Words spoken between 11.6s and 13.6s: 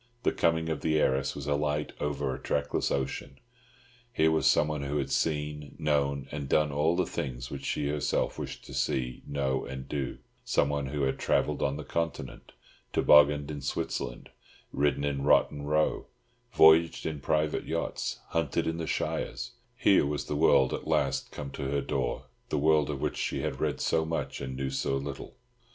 on the Continent, tobogganed